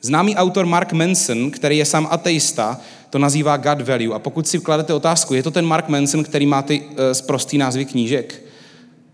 [0.02, 4.14] Známý autor Mark Manson, který je sám ateista, to nazývá God value.
[4.14, 7.58] A pokud si kladete otázku, je to ten Mark Manson, který má ty uh, sprostý
[7.58, 8.42] názvy knížek,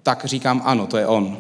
[0.02, 1.38] tak říkám ano, to je on.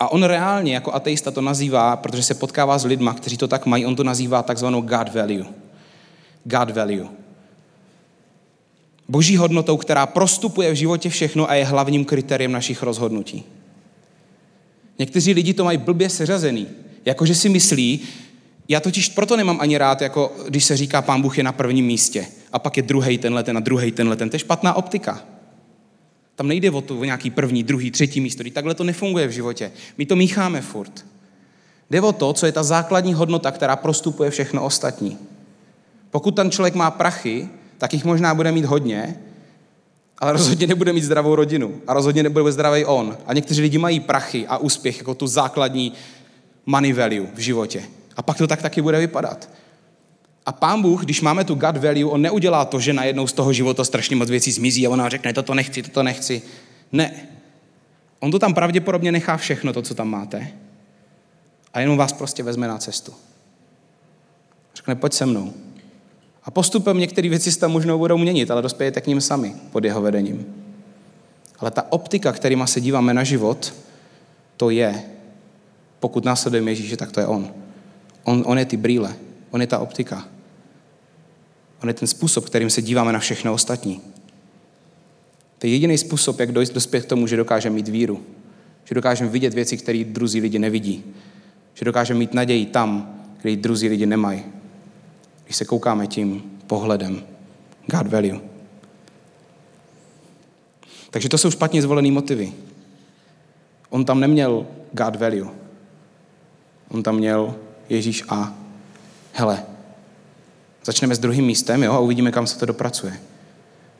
[0.00, 3.66] A on reálně jako ateista to nazývá, protože se potkává s lidma, kteří to tak
[3.66, 5.44] mají, on to nazývá takzvanou God value.
[6.44, 7.08] God value.
[9.10, 13.44] Boží hodnotou, která prostupuje v životě všechno a je hlavním kritériem našich rozhodnutí.
[14.98, 16.68] Někteří lidi to mají blbě seřazený.
[17.04, 18.00] Jakože si myslí,
[18.68, 21.86] já totiž proto nemám ani rád, jako když se říká, pán Bůh je na prvním
[21.86, 24.30] místě a pak je druhý tenhle ten a druhý tenhle ten.
[24.30, 25.22] To je špatná optika.
[26.34, 28.44] Tam nejde o to o nějaký první, druhý, třetí místo.
[28.52, 29.72] Takhle to nefunguje v životě.
[29.98, 31.06] My to mícháme furt.
[31.90, 35.18] Jde o to, co je ta základní hodnota, která prostupuje všechno ostatní.
[36.10, 37.48] Pokud ten člověk má prachy,
[37.80, 39.16] tak jich možná bude mít hodně,
[40.18, 43.16] ale rozhodně nebude mít zdravou rodinu a rozhodně nebude zdravý on.
[43.26, 45.92] A někteří lidi mají prachy a úspěch jako tu základní
[46.66, 47.82] money value v životě.
[48.16, 49.48] A pak to tak taky bude vypadat.
[50.46, 53.52] A pán Bůh, když máme tu gut value, on neudělá to, že najednou z toho
[53.52, 56.42] života strašně moc věcí zmizí a ona řekne, toto nechci, toto nechci.
[56.92, 57.28] Ne.
[58.18, 60.48] On to tam pravděpodobně nechá všechno, to, co tam máte,
[61.74, 63.12] a jenom vás prostě vezme na cestu.
[64.74, 65.52] Řekne, pojď se mnou.
[66.44, 69.84] A postupem některé věci se tam možnou budou měnit, ale dospějete k ním sami pod
[69.84, 70.46] jeho vedením.
[71.58, 73.74] Ale ta optika, kterýma se díváme na život,
[74.56, 75.02] to je,
[76.00, 77.52] pokud následujeme Ježíše, tak to je on.
[78.24, 79.16] On, on je ty brýle,
[79.50, 80.28] on je ta optika.
[81.82, 84.00] On je ten způsob, kterým se díváme na všechno ostatní.
[85.58, 88.22] To je jediný způsob, jak dojít dospět k tomu, že dokážeme mít víru.
[88.84, 91.04] Že dokážeme vidět věci, které druzí lidi nevidí.
[91.74, 94.42] Že dokážeme mít naději tam, kde ji druzí lidi nemají.
[95.50, 97.22] Když se koukáme tím pohledem.
[97.86, 98.40] God value.
[101.10, 102.52] Takže to jsou špatně zvolené motivy.
[103.88, 105.48] On tam neměl God value.
[106.88, 107.54] On tam měl
[107.88, 108.54] Ježíš a
[109.32, 109.64] hele,
[110.84, 113.20] začneme s druhým místem jo, a uvidíme, kam se to dopracuje.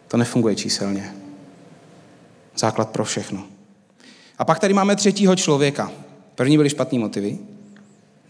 [0.09, 1.15] To nefunguje číselně.
[2.57, 3.45] Základ pro všechno.
[4.39, 5.93] A pak tady máme třetího člověka.
[6.35, 7.39] První byly špatný motivy,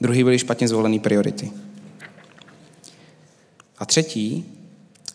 [0.00, 1.50] druhý byly špatně zvolený priority.
[3.80, 4.44] A třetí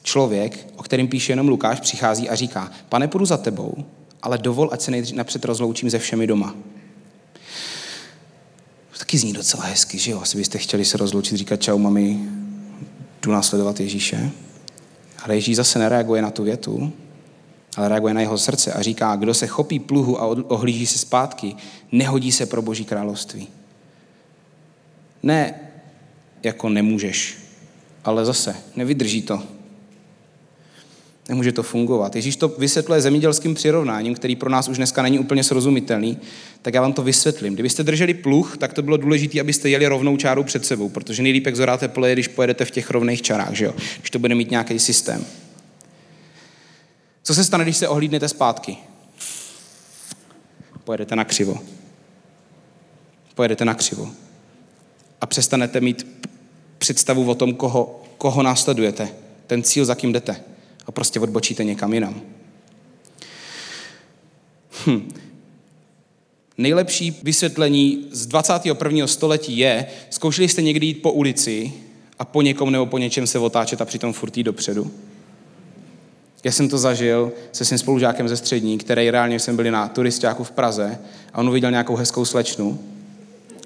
[0.04, 3.86] člověk, o kterém píše jenom Lukáš, přichází a říká, pane, půjdu za tebou,
[4.22, 6.56] ale dovol, ať se nejdřív napřed rozloučím se všemi doma.
[9.00, 10.22] Taky zní docela hezky, že jo?
[10.22, 12.20] Asi byste chtěli se rozloučit, říkat čau, mami,
[13.22, 14.32] jdu následovat Ježíše.
[15.24, 16.94] Ale Ježíš zase nereaguje na tu větu,
[17.78, 21.56] ale reaguje na jeho srdce a říká, kdo se chopí pluhu a ohlíží se zpátky,
[21.92, 23.48] nehodí se pro boží království.
[25.24, 25.60] Ne
[26.44, 27.45] jako nemůžeš,
[28.06, 29.44] ale zase nevydrží to.
[31.30, 32.16] Nemůže to fungovat.
[32.16, 36.18] Ježíš to vysvětluje zemědělským přirovnáním, který pro nás už dneska není úplně srozumitelný,
[36.62, 37.54] tak já vám to vysvětlím.
[37.54, 41.46] Kdybyste drželi pluh, tak to bylo důležité, abyste jeli rovnou čáru před sebou, protože nejlíp,
[41.46, 43.74] jak zoráte pole, když pojedete v těch rovných čarách, že jo?
[44.00, 45.26] když to bude mít nějaký systém.
[47.24, 48.78] Co se stane, když se ohlídnete zpátky?
[50.84, 51.60] Pojedete na křivo.
[53.36, 54.12] Pojedete na křivo.
[55.22, 56.15] A přestanete mít
[56.86, 59.10] představu o tom, koho, koho následujete.
[59.48, 60.36] Ten cíl, za kým jdete.
[60.86, 62.22] A prostě odbočíte někam jinam.
[64.88, 65.14] Hm.
[66.58, 69.08] Nejlepší vysvětlení z 21.
[69.08, 71.74] století je, zkoušeli jste někdy jít po ulici
[72.20, 74.92] a po někom nebo po něčem se otáčet a přitom furt jít dopředu?
[76.44, 80.44] Já jsem to zažil se svým spolužákem ze střední, který reálně jsem byli na turistáku
[80.44, 81.00] v Praze
[81.34, 82.80] a on uviděl nějakou hezkou slečnu.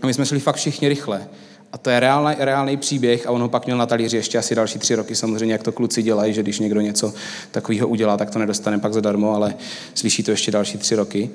[0.02, 1.28] A my jsme šli fakt všichni rychle.
[1.72, 4.56] A to je reálný, reálný příběh a on ho pak měl na talíři ještě asi
[4.56, 5.16] další tři roky.
[5.16, 7.14] Samozřejmě, jak to kluci dělají, že když někdo něco
[7.52, 9.56] takového udělá, tak to nedostane pak zadarmo, ale
[9.94, 11.30] slyší to ještě další tři roky.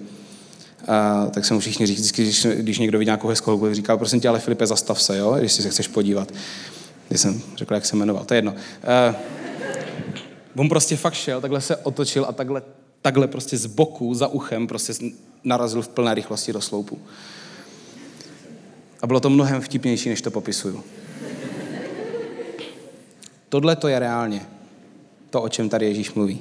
[0.89, 4.21] A, tak se mu všichni říct, když, když někdo vidí nějakou hezkou holku, říká, prosím
[4.21, 6.33] tě, ale Filipe, zastav se, jo, když si se chceš podívat.
[7.09, 8.53] Když jsem řekl, jak se jmenoval, to je jedno.
[8.53, 9.17] Uh,
[10.57, 12.63] On prostě fakt šel, takhle se otočil a takhle,
[13.03, 14.93] takhle prostě z boku, za uchem, prostě
[15.45, 16.99] narazil v plné rychlosti do sloupu.
[19.05, 20.85] A bylo to mnohem vtipnější, než to popisuju.
[23.49, 24.47] Tohle to je reálně
[25.31, 26.41] to, o čem tady Ježíš mluví.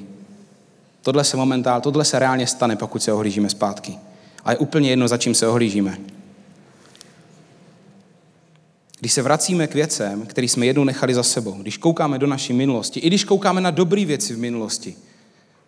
[1.01, 3.97] Tohle se momentál, tohle se reálně stane, pokud se ohlížíme zpátky.
[4.45, 5.97] A je úplně jedno, za čím se ohlížíme.
[8.99, 12.53] Když se vracíme k věcem, které jsme jednou nechali za sebou, když koukáme do naší
[12.53, 14.95] minulosti, i když koukáme na dobré věci v minulosti,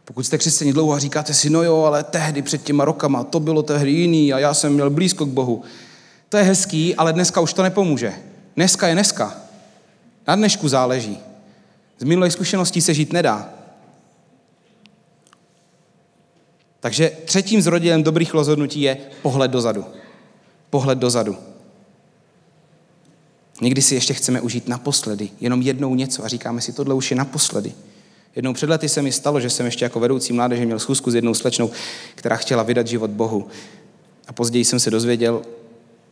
[0.06, 3.40] pokud jste křesťaní dlouho a říkáte si, no jo, ale tehdy před těma rokama, to
[3.40, 5.64] bylo tehdy jiný a já jsem měl blízko k Bohu.
[6.36, 8.14] To je hezký, ale dneska už to nepomůže.
[8.56, 9.38] Dneska je dneska.
[10.28, 11.18] Na dnešku záleží.
[12.00, 13.50] Z minulých zkušeností se žít nedá.
[16.80, 19.86] Takže třetím zrodilem dobrých rozhodnutí je pohled dozadu.
[20.70, 21.38] Pohled dozadu.
[23.62, 27.18] Někdy si ještě chceme užít naposledy, jenom jednou něco a říkáme si, tohle už je
[27.18, 27.74] naposledy.
[28.36, 31.16] Jednou před lety se mi stalo, že jsem ještě jako vedoucí mládeže měl schůzku s
[31.16, 31.72] jednou slečnou,
[32.16, 33.48] která chtěla vydat život Bohu.
[34.28, 35.42] A později jsem se dozvěděl,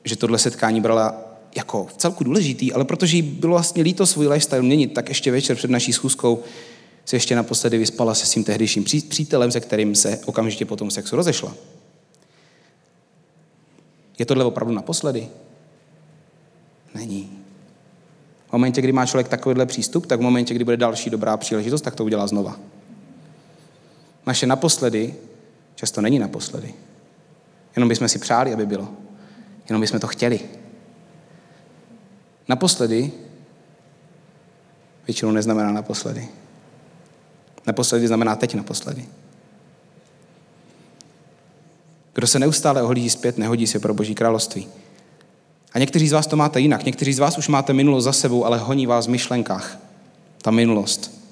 [0.04, 1.16] že tohle setkání brala
[1.56, 5.32] jako v celku důležitý, ale protože jí bylo vlastně líto svůj lifestyle měnit, tak ještě
[5.32, 6.44] večer před naší schůzkou
[7.06, 11.16] se ještě naposledy vyspala se svým tehdejším přítelem, se kterým se okamžitě po tom sexu
[11.16, 11.54] rozešla.
[14.20, 15.28] Je tohle opravdu naposledy?
[16.96, 17.40] Není.
[18.50, 21.82] V momentě, kdy má člověk takovýhle přístup, tak v momentě, kdy bude další dobrá příležitost,
[21.82, 22.60] tak to udělá znova.
[24.26, 25.16] Naše naposledy
[25.76, 26.74] často není naposledy.
[27.76, 28.88] Jenom bychom si přáli, aby bylo.
[29.70, 30.40] Jenom bychom to chtěli.
[32.48, 33.12] Naposledy
[35.08, 36.28] většinou neznamená naposledy.
[37.68, 39.06] Naposledy znamená teď naposledy.
[42.14, 44.68] Kdo se neustále ohlíží zpět, nehodí se pro Boží království.
[45.74, 46.86] A někteří z vás to máte jinak.
[46.86, 49.78] Někteří z vás už máte minulost za sebou, ale honí vás v myšlenkách.
[50.42, 51.24] Ta minulost.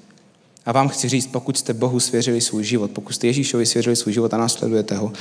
[0.66, 4.12] A vám chci říct, pokud jste Bohu svěřili svůj život, pokud jste Ježíšovi svěřili svůj
[4.12, 5.12] život a následujete ho,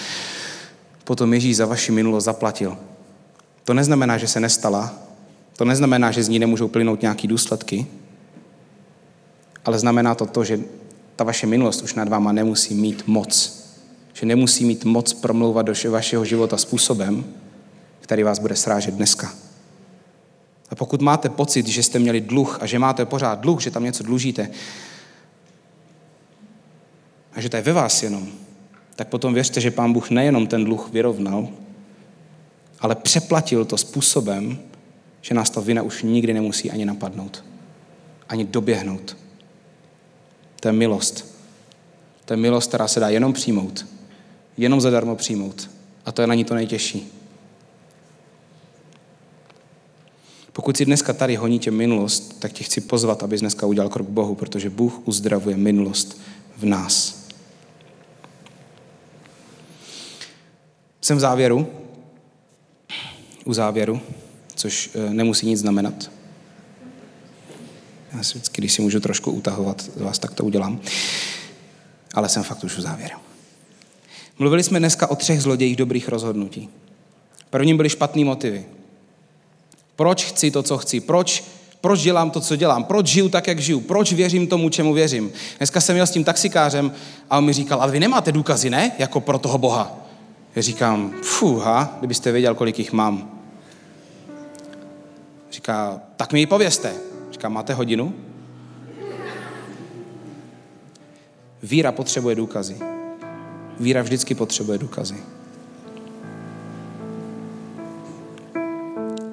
[1.04, 2.78] potom Ježíš za vaši minulost zaplatil.
[3.64, 4.94] To neznamená, že se nestala,
[5.58, 7.88] to neznamená, že z ní nemůžou plynout nějaké důsledky,
[9.66, 10.60] ale znamená to to, že
[11.16, 13.62] ta vaše minulost už nad váma nemusí mít moc.
[14.14, 17.26] Že nemusí mít moc promlouvat do vašeho života způsobem,
[18.00, 19.34] který vás bude srážet dneska.
[20.70, 23.84] A pokud máte pocit, že jste měli dluh a že máte pořád dluh, že tam
[23.84, 24.50] něco dlužíte,
[27.34, 28.28] a že to je ve vás jenom,
[28.96, 31.48] tak potom věřte, že pán Bůh nejenom ten dluh vyrovnal,
[32.82, 34.60] ale přeplatil to způsobem,
[35.22, 37.44] že nás ta vina už nikdy nemusí ani napadnout,
[38.30, 39.18] ani doběhnout.
[40.60, 41.36] To je milost.
[42.26, 43.86] To je milost, která se dá jenom přijmout.
[44.58, 45.70] Jenom zadarmo přijmout.
[46.06, 47.12] A to je na ní to nejtěžší.
[50.54, 54.08] Pokud si dneska tady honí tě minulost, tak tě chci pozvat, abys dneska udělal krok
[54.08, 56.22] k Bohu, protože Bůh uzdravuje minulost
[56.58, 57.22] v nás.
[61.02, 61.68] Jsem v závěru,
[63.46, 64.02] u závěru,
[64.56, 66.12] což eh, nemusí nic znamenat.
[68.14, 70.80] Já si vždycky, když si můžu trošku utahovat z vás, tak to udělám.
[72.14, 73.18] Ale jsem fakt už u závěru.
[74.40, 76.70] Mluvili jsme dneska o třech zlodějích dobrých rozhodnutí.
[77.50, 78.66] Prvním byly špatné motivy.
[79.96, 81.00] Proč chci to, co chci?
[81.00, 81.44] Proč,
[81.82, 82.84] proč dělám to, co dělám?
[82.84, 83.80] Proč žiju tak, jak žiju?
[83.80, 85.32] Proč věřím tomu, čemu věřím?
[85.58, 86.92] Dneska jsem měl s tím taxikářem
[87.30, 88.92] a on mi říkal, ale vy nemáte důkazy, ne?
[89.00, 90.01] Jako pro toho Boha.
[90.58, 93.32] Říkám, fuha, kdybyste věděl, kolik jich mám.
[95.52, 96.94] Říká, tak mi ji pověste.
[97.32, 98.14] Říká, máte hodinu?
[101.64, 102.78] Víra potřebuje důkazy.
[103.80, 105.16] Víra vždycky potřebuje důkazy.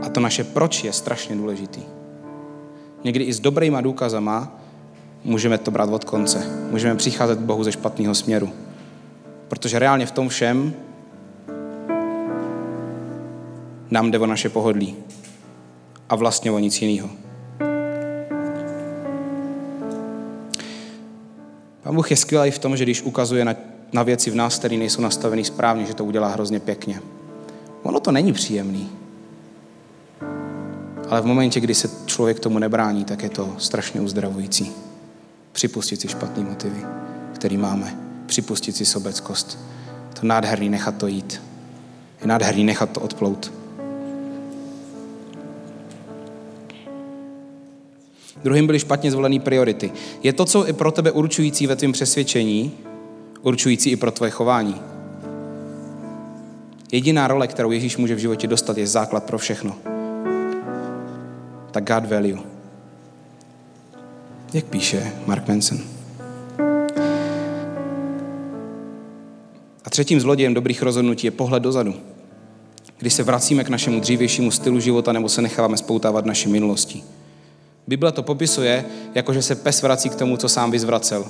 [0.02, 1.82] A to naše proč je strašně důležitý.
[3.04, 4.60] Někdy i s dobrýma důkazama
[5.24, 6.66] můžeme to brát od konce.
[6.70, 8.50] Můžeme přicházet k Bohu ze špatného směru.
[9.48, 10.74] Protože reálně v tom všem
[13.90, 14.96] nám jde o naše pohodlí.
[16.08, 17.10] A vlastně o nic jiného.
[21.82, 23.54] Pán Bůh je skvělý v tom, že když ukazuje na,
[23.92, 27.00] na věci v nás, které nejsou nastavené správně, že to udělá hrozně pěkně.
[27.82, 28.90] Ono to není příjemný.
[31.08, 34.72] Ale v momentě, kdy se člověk tomu nebrání, tak je to strašně uzdravující.
[35.52, 36.80] Připustit si špatný motivy,
[37.34, 37.98] který máme.
[38.26, 39.58] Připustit si sobeckost.
[40.20, 41.42] To nádherný nechat to jít.
[42.20, 43.57] Je nádherný nechat to odplout.
[48.44, 49.92] Druhým byly špatně zvolené priority.
[50.22, 52.72] Je to, co je pro tebe určující ve tvém přesvědčení,
[53.42, 54.80] určující i pro tvoje chování.
[56.92, 59.76] Jediná role, kterou Ježíš může v životě dostat, je základ pro všechno.
[61.70, 62.38] Tak God value.
[64.52, 65.78] Jak píše Mark Manson.
[69.84, 71.94] A třetím zlodějem dobrých rozhodnutí je pohled dozadu.
[72.98, 77.04] Když se vracíme k našemu dřívějšímu stylu života nebo se necháváme spoutávat naší minulostí.
[77.88, 81.24] Bible to popisuje, jako že se pes vrací k tomu, co sám vyzvracel.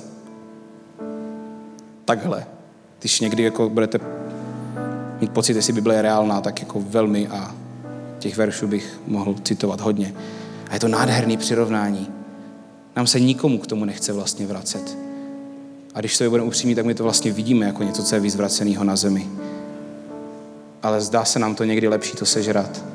[2.05, 2.45] Takhle.
[2.99, 3.99] Když někdy jako budete
[5.21, 7.55] mít pocit, jestli Bible je reálná, tak jako velmi a
[8.19, 10.13] těch veršů bych mohl citovat hodně.
[10.69, 12.07] A je to nádherný přirovnání.
[12.95, 14.97] Nám se nikomu k tomu nechce vlastně vracet.
[15.93, 18.83] A když to budeme upřímní, tak my to vlastně vidíme jako něco, co je vyzvraceného
[18.83, 19.27] na zemi.
[20.83, 22.85] Ale zdá se nám to někdy lepší to sežrat,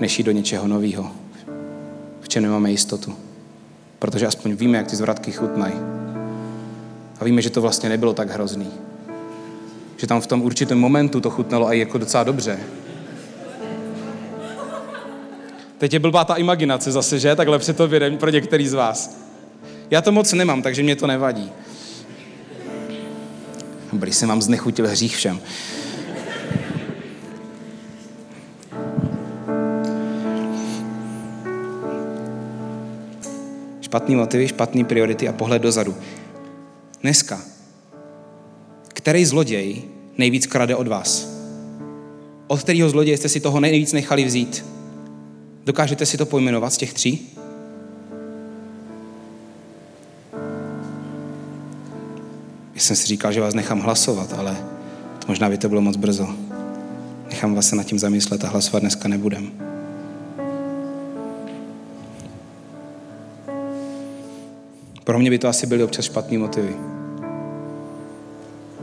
[0.00, 1.25] než jít do něčeho nového
[2.36, 3.16] čem nemáme jistotu.
[3.98, 5.74] Protože aspoň víme, jak ty zvratky chutnají.
[7.20, 8.70] A víme, že to vlastně nebylo tak hrozný.
[9.96, 12.58] Že tam v tom určitém momentu to chutnalo i jako docela dobře.
[15.78, 17.36] Teď je blbá ta imaginace zase, že?
[17.36, 19.16] Takhle před to vědem pro některý z vás.
[19.90, 21.52] Já to moc nemám, takže mě to nevadí.
[23.92, 25.40] Dobrý, jsem vám znechutil hřích všem.
[33.86, 35.94] Špatný motivy, špatný priority a pohled dozadu.
[37.02, 37.40] Dneska,
[38.88, 39.82] který zloděj
[40.18, 41.30] nejvíc krade od vás?
[42.46, 44.64] Od kterého zloděje jste si toho nejvíc nechali vzít?
[45.64, 47.32] Dokážete si to pojmenovat z těch tří?
[52.74, 54.56] Já jsem si říkal, že vás nechám hlasovat, ale
[55.18, 56.28] to možná by to bylo moc brzo.
[57.30, 59.75] Nechám vás se nad tím zamyslet a hlasovat dneska nebudem.
[65.06, 66.74] Pro mě by to asi byly občas špatný motivy.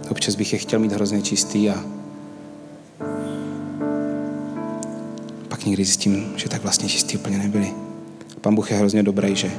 [0.09, 1.83] Občas bych je chtěl mít hrozně čistý a
[5.47, 7.73] pak někdy zjistím, že tak vlastně čistý úplně nebyli.
[8.41, 9.51] Pan Bůh je hrozně dobrý, že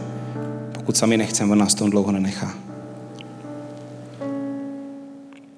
[0.72, 2.54] pokud sami nechceme, on nás tom dlouho nenechá.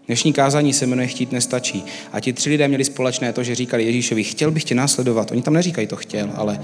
[0.06, 1.84] Dnešní kázání se jmenuje Chtít nestačí.
[2.12, 5.30] A ti tři lidé měli společné to, že říkali Ježíšovi, chtěl bych tě následovat.
[5.30, 6.60] Oni tam neříkají to chtěl, ale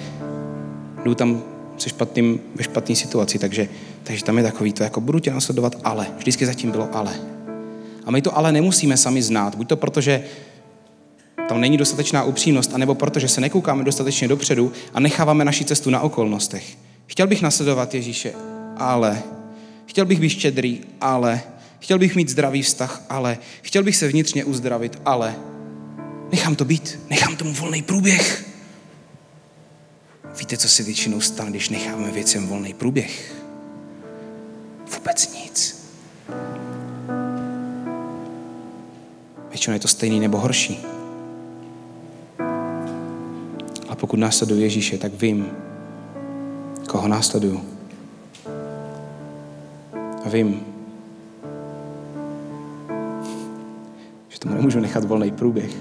[1.05, 1.43] jdou tam
[1.83, 3.69] se špatným, ve špatné situaci, takže,
[4.03, 6.07] takže tam je takový to, jako budu tě následovat, ale.
[6.19, 7.15] Vždycky zatím bylo ale.
[8.05, 9.55] A my to ale nemusíme sami znát.
[9.55, 10.25] Buď to proto, že
[11.49, 15.91] tam není dostatečná upřímnost, anebo proto, že se nekoukáme dostatečně dopředu a necháváme naši cestu
[15.91, 16.65] na okolnostech.
[17.07, 18.33] Chtěl bych nasledovat Ježíše,
[18.77, 19.23] ale.
[19.87, 21.41] Chtěl bych být štědrý, ale.
[21.79, 23.39] Chtěl bych mít zdravý vztah, ale.
[23.63, 25.35] Chtěl bych se vnitřně uzdravit, ale.
[26.33, 28.52] Nechám to být, nechám tomu volný průběh.
[30.39, 33.35] Víte, co se většinou stane, když necháme věcem volný průběh?
[34.95, 35.83] Vůbec nic.
[39.51, 40.87] Většinou je to stejný nebo horší.
[43.89, 45.47] A pokud následuji Ježíše, tak vím,
[46.89, 47.65] koho následuju.
[50.25, 50.67] A vím,
[54.29, 55.73] že tomu nemůžu nechat volný průběh,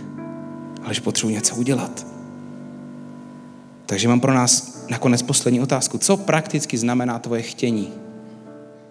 [0.84, 2.21] ale že potřebuji něco udělat.
[3.92, 5.98] Takže mám pro nás nakonec poslední otázku.
[5.98, 7.90] Co prakticky znamená tvoje chtění?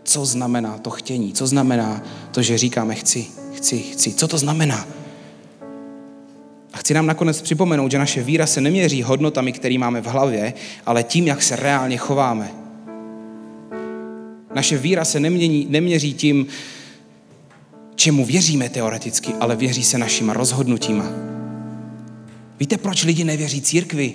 [0.04, 1.32] Co znamená to chtění?
[1.32, 4.14] Co znamená to, že říkáme chci, chci, chci?
[4.14, 4.86] Co to znamená?
[6.72, 10.52] A chci nám nakonec připomenout, že naše víra se neměří hodnotami, které máme v hlavě,
[10.86, 12.50] ale tím, jak se reálně chováme.
[14.54, 16.46] Naše víra se nemění, neměří tím,
[17.94, 21.04] čemu věříme teoreticky, ale věří se našima rozhodnutíma.
[22.58, 24.14] Víte, proč lidi nevěří církvi?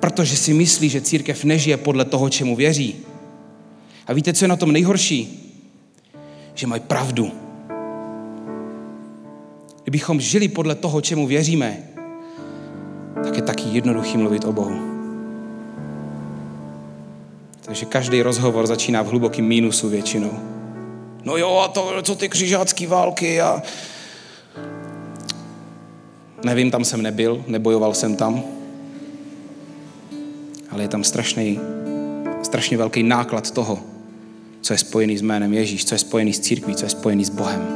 [0.00, 2.96] Protože si myslí, že církev nežije podle toho, čemu věří.
[4.06, 5.44] A víte, co je na tom nejhorší?
[6.54, 7.32] Že mají pravdu.
[9.82, 11.78] Kdybychom žili podle toho, čemu věříme,
[13.24, 14.80] tak je taky jednoduchý mluvit o Bohu.
[17.64, 20.32] Takže každý rozhovor začíná v hlubokém mínusu většinou.
[21.24, 23.62] No jo, a to, co ty křižácký války a...
[26.44, 28.57] Nevím, tam jsem nebyl, nebojoval jsem tam
[30.70, 31.60] ale je tam strašný,
[32.42, 33.78] strašně velký náklad toho,
[34.60, 37.30] co je spojený s jménem Ježíš, co je spojený s církví, co je spojený s
[37.30, 37.68] Bohem.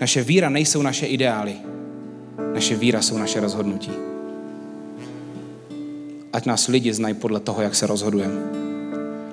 [0.00, 1.54] Naše víra nejsou naše ideály.
[2.54, 3.90] Naše víra jsou naše rozhodnutí.
[6.32, 8.40] Ať nás lidi znají podle toho, jak se rozhodujeme.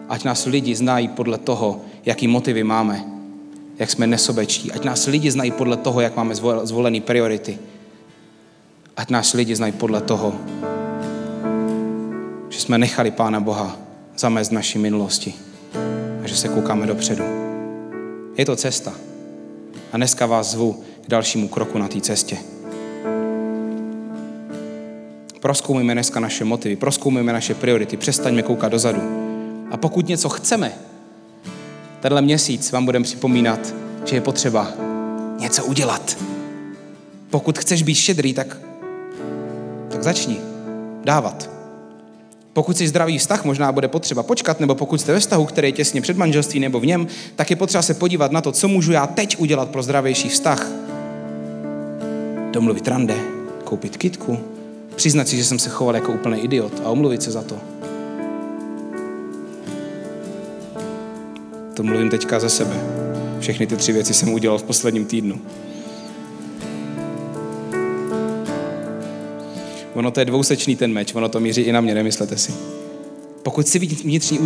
[0.10, 3.04] Ať nás lidi znají podle toho, jaký motivy máme,
[3.80, 4.72] jak jsme nesobečtí.
[4.72, 7.58] Ať nás lidi znají podle toho, jak máme zvolené priority
[8.98, 10.34] Ať nás lidi znají podle toho,
[12.50, 13.78] že jsme nechali Pána Boha
[14.18, 15.34] zamést naší minulosti
[16.24, 17.24] a že se koukáme dopředu.
[18.38, 18.94] Je to cesta.
[19.91, 22.38] A dneska vás zvu k dalšímu kroku na té cestě.
[25.39, 29.02] Proskoumíme dneska naše motivy, proskoumíme naše priority, přestaňme koukat dozadu.
[29.72, 30.74] A pokud něco chceme,
[32.00, 33.74] tenhle měsíc vám budeme připomínat,
[34.06, 34.68] že je potřeba
[35.39, 36.18] něco udělat.
[37.30, 38.58] Pokud chceš být štědrý, tak
[39.94, 40.38] tak začni
[41.04, 41.50] dávat.
[42.54, 45.72] Pokud jsi zdravý vztah, možná bude potřeba počkat, nebo pokud jste ve vztahu, který je
[45.72, 48.91] těsně před manželství nebo v něm, tak je potřeba se podívat na to, co můžu
[48.91, 50.68] já teď udělat pro zdravější vztah.
[52.52, 53.16] Domluvit rande,
[53.64, 54.39] koupit kitku,
[54.96, 57.58] přiznat si, že jsem se choval jako úplný idiot a omluvit se za to.
[61.74, 62.76] To mluvím teďka za sebe.
[63.39, 65.41] Všechny ty tři věci jsem udělal v posledním týdnu.
[69.94, 72.54] Ono to je dvousečný ten meč, ono to míří i na mě, nemyslete si.
[73.44, 74.39] Pokud si vnitřní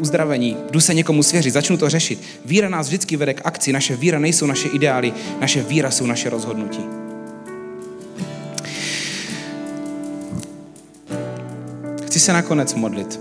[0.00, 2.22] uzdravení, jdu se někomu svěřit, začnu to řešit.
[2.44, 3.72] Víra nás vždycky vede k akci.
[3.72, 6.80] Naše víra nejsou naše ideály, naše víra jsou naše rozhodnutí.
[12.06, 13.20] Chci se nakonec modlit.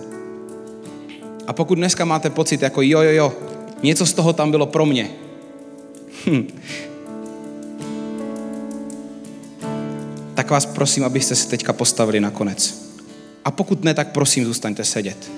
[1.47, 3.33] A pokud dneska máte pocit, jako jo, jo, jo,
[3.83, 5.09] něco z toho tam bylo pro mě,
[6.25, 6.47] hm,
[10.53, 12.83] vás prosím, abyste se teďka postavili na konec.
[13.45, 15.31] A pokud ne, tak prosím, zůstaňte sedět.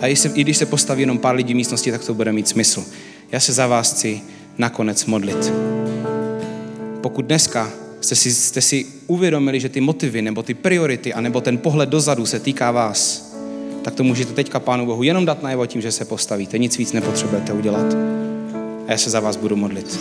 [0.00, 2.32] A i, se, i když se postaví jenom pár lidí v místnosti, tak to bude
[2.32, 2.84] mít smysl.
[3.32, 4.20] Já se za vás chci
[4.58, 5.52] nakonec modlit.
[7.00, 7.70] Pokud dneska
[8.00, 12.26] jste si, jste si uvědomili, že ty motivy, nebo ty priority, anebo ten pohled dozadu
[12.26, 13.30] se týká vás,
[13.82, 16.58] tak to můžete teďka Pánu Bohu jenom dát najevo tím, že se postavíte.
[16.58, 17.94] Nic víc nepotřebujete udělat.
[18.86, 20.00] A já se za vás budu modlit.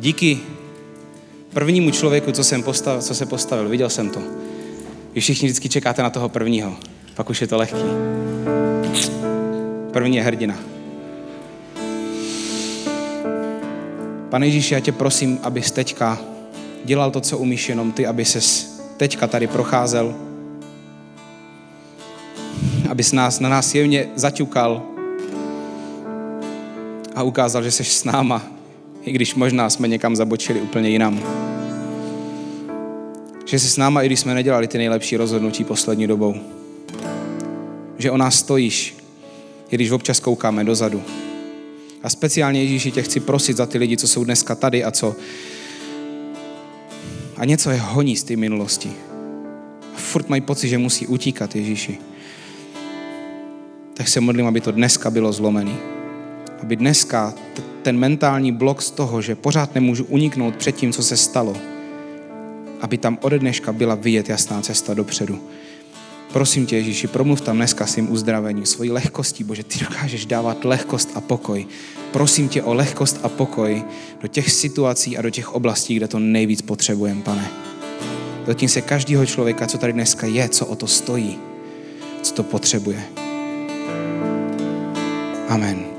[0.00, 0.40] Díky
[1.54, 3.68] prvnímu člověku, co, jsem postavil, co se postavil.
[3.68, 4.20] Viděl jsem to.
[5.14, 6.76] Vy všichni vždycky čekáte na toho prvního.
[7.14, 7.84] Pak už je to lehký.
[9.92, 10.54] První je hrdina.
[14.30, 16.18] Pane Ježíši, já tě prosím, abys teďka
[16.84, 20.14] dělal to, co umíš jenom ty, aby ses teďka tady procházel,
[22.90, 24.82] abys nás, na nás jevně zaťukal,
[27.14, 28.42] a ukázal, že jsi s náma,
[29.04, 31.22] i když možná jsme někam zabočili úplně jinam.
[33.46, 36.34] Že jsi s náma, i když jsme nedělali ty nejlepší rozhodnutí poslední dobou.
[37.98, 38.96] Že o nás stojíš,
[39.70, 41.02] i když občas koukáme dozadu.
[42.02, 45.16] A speciálně Ježíši tě chci prosit za ty lidi, co jsou dneska tady a co
[47.36, 48.92] a něco je honí z té minulosti.
[49.94, 51.98] A furt mají pocit, že musí utíkat Ježíši.
[53.94, 55.93] Tak se modlím, aby to dneska bylo zlomený.
[56.64, 57.34] Aby dneska
[57.82, 61.56] ten mentální blok z toho, že pořád nemůžu uniknout před tím, co se stalo,
[62.80, 65.38] aby tam ode dneška byla vidět jasná cesta dopředu.
[66.32, 71.10] Prosím tě, Ježíši, promluv tam dneska svým uzdravením, svojí lehkostí, Bože, ty dokážeš dávat lehkost
[71.14, 71.66] a pokoj.
[72.12, 73.82] Prosím tě o lehkost a pokoj
[74.20, 77.50] do těch situací a do těch oblastí, kde to nejvíc potřebujeme, pane.
[78.46, 81.38] Dotkni se každého člověka, co tady dneska je, co o to stojí,
[82.22, 83.02] co to potřebuje.
[85.48, 85.93] Amen.